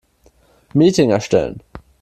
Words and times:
Meeting 0.73 1.11
erstellen. 1.11 1.61